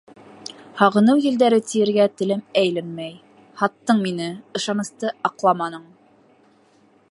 Һағыныу 0.77 1.19
елдәре 1.25 1.59
тиергә 1.73 2.07
телем 2.21 2.41
әйләнмәй. 2.63 3.13
һаттың 3.61 4.03
мине, 4.07 4.33
ышанысты 4.61 5.15
аҡламаның. 5.31 5.85